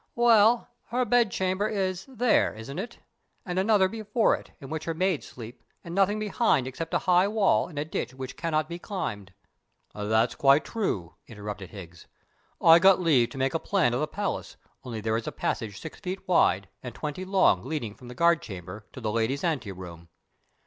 Well, 0.15 0.67
her 0.87 1.05
bed 1.05 1.29
chamber 1.29 1.67
is 1.69 2.05
there, 2.07 2.55
isn't 2.55 2.79
it? 2.79 2.97
and 3.45 3.59
another 3.59 3.87
before 3.87 4.33
it, 4.35 4.49
in 4.59 4.71
which 4.71 4.85
her 4.85 4.95
maids 4.95 5.27
sleep, 5.27 5.61
and 5.83 5.93
nothing 5.93 6.17
behind 6.17 6.65
except 6.65 6.95
a 6.95 7.05
high 7.05 7.27
wall 7.27 7.67
and 7.67 7.77
a 7.77 7.85
ditch 7.85 8.15
which 8.15 8.35
cannot 8.35 8.67
be 8.67 8.79
climbed." 8.79 9.31
"That's 9.93 10.33
quite 10.33 10.65
true," 10.65 11.17
interrupted 11.27 11.69
Higgs. 11.69 12.07
"I 12.59 12.79
got 12.79 12.99
leave 12.99 13.29
to 13.29 13.37
make 13.37 13.53
a 13.53 13.59
plan 13.59 13.93
of 13.93 13.99
the 13.99 14.07
palace, 14.07 14.57
only 14.83 15.01
there 15.01 15.17
is 15.17 15.27
a 15.27 15.31
passage 15.31 15.79
six 15.79 15.99
feet 15.99 16.27
wide 16.27 16.67
and 16.81 16.95
twenty 16.95 17.23
long 17.23 17.63
leading 17.63 17.93
from 17.93 18.07
the 18.07 18.15
guard 18.15 18.41
chamber 18.41 18.87
to 18.93 19.01
the 19.01 19.11
ladies' 19.11 19.43
anteroom." 19.43 20.09